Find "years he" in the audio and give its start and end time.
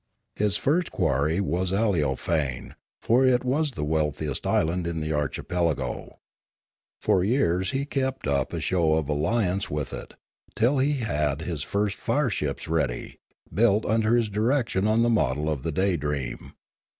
7.23-7.85